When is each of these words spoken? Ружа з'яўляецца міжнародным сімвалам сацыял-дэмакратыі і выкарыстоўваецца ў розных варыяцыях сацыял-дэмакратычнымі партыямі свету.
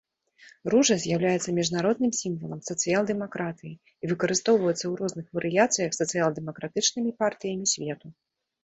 Ружа 0.73 0.95
з'яўляецца 1.03 1.49
міжнародным 1.57 2.11
сімвалам 2.21 2.59
сацыял-дэмакратыі 2.69 3.73
і 3.77 4.05
выкарыстоўваецца 4.15 4.81
ў 4.87 4.93
розных 5.03 5.25
варыяцыях 5.41 5.91
сацыял-дэмакратычнымі 6.01 7.11
партыямі 7.23 7.65
свету. 7.77 8.07